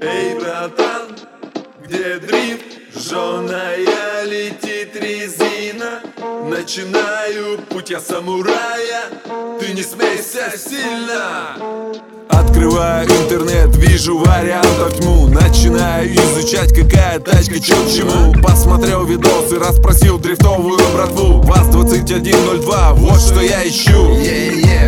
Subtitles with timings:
[0.00, 1.16] Эй, братан,
[1.84, 2.66] где дрифт?
[2.94, 6.02] Жженая летит резина.
[6.48, 9.04] Начинаю путь я самурая.
[9.60, 11.56] Ты не смейся сильно
[12.42, 15.28] Открываю интернет, вижу вариантов тьму.
[15.28, 18.34] Начинаю изучать, какая тачка, чё к чему.
[18.42, 21.40] Посмотрел видосы, расспросил дрифтовую братву.
[21.42, 24.16] ВАЗ-2102, вот что я ищу.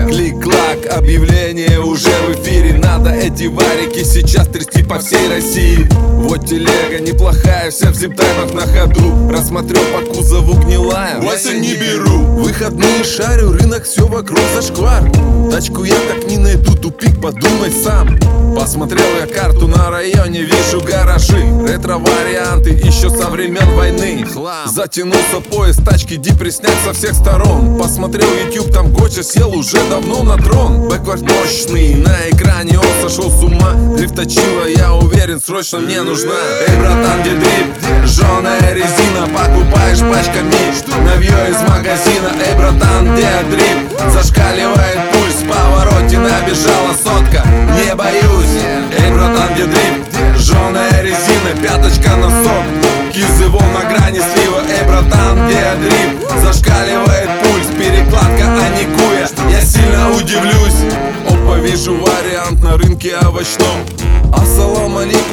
[0.08, 2.74] Клик-клак, объявление уже в эфире.
[2.74, 5.88] Надо эти варики сейчас трясти по всей России.
[5.90, 9.30] Вот телега неплохая, вся в зиптаймах на ходу.
[9.30, 12.18] Рассмотрел по кузову гнилая, Вася не беру.
[12.18, 15.10] Выходные шарю, рынок все вокруг зашквар
[15.50, 18.18] Тачку я так не найду, тупик, подумай сам.
[18.54, 21.42] Посмотрел я карту на районе, вижу гаражи.
[21.66, 24.24] Ретро-варианты еще со времен войны.
[24.66, 27.78] Затянулся поезд, тачки снять со всех сторон.
[27.78, 30.88] Посмотрел YouTube, там Гоча сел уже давно на трон.
[30.88, 33.72] Бэквард мощный, на экране он сошел с ума.
[33.96, 36.34] Дрифточила, я уверен, срочно мне нужна.
[36.68, 38.06] Эй, братан, где дрифт?
[38.06, 41.04] Жженая резина, покупаешь пачками.
[41.04, 42.30] Навье из магазина.
[42.46, 44.12] Эй, братан, где дрифт?
[44.12, 45.13] Зашкаливает
[51.84, 52.64] пяточка на сок.
[53.12, 54.62] Кизывол на грани слива.
[54.68, 56.42] Эй, братан, где дрифт?
[56.42, 59.28] Зашкаливает пульс, перекладка, а не куя.
[59.50, 60.94] Я сильно удивлюсь.
[61.28, 63.84] Опа, вижу вариант на рынке овощном.
[64.32, 65.23] Ассалам алейкум,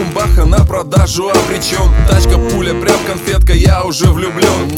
[0.81, 4.69] продажу обречен Тачка пуля, прям конфетка, я уже влюблен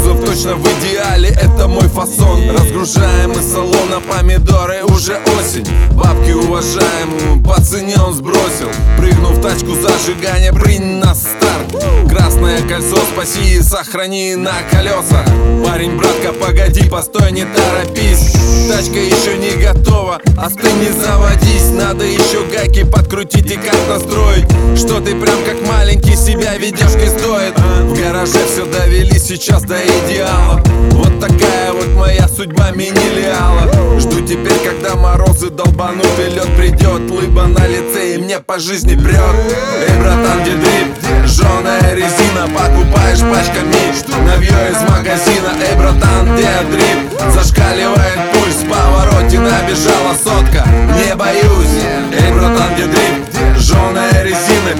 [0.00, 2.50] Кузов точно в идеале, это мой фасон.
[2.50, 5.66] Разгружаем из салона помидоры, уже осень.
[5.92, 8.70] Бабки уважаемому, по цене он сбросил.
[8.96, 11.84] Прыгнув в тачку зажигания, принь на старт.
[12.08, 15.26] Красное кольцо спаси и сохрани на колесах
[15.64, 18.32] Парень, братка, погоди, постой, не торопись.
[18.68, 21.70] Тачка еще не готова, остынь, не заводись.
[21.72, 24.46] Надо еще гайки подкрутить и как настроить.
[24.76, 27.58] Что ты прям как маленький себя ведешь не стоит.
[27.58, 30.62] В гараже все довели сейчас до идеала.
[30.92, 33.70] Вот такая вот моя судьба мини-лиала.
[33.98, 38.94] Жду теперь, когда морозы долбанут и лед придет Лыба на лице и мне по жизни
[38.94, 41.26] прет Эй, братан, где дрифт?
[41.26, 43.79] Жженая резина, покупаешь пачками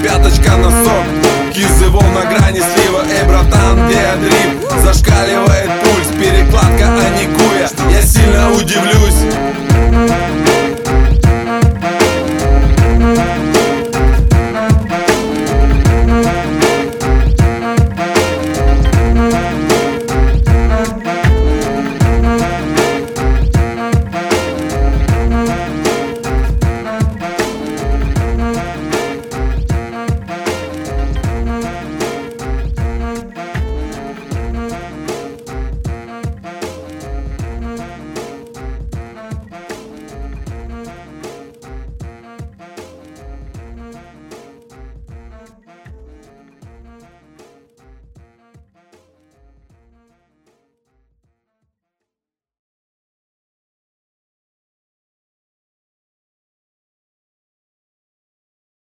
[0.02, 0.69] пяточка на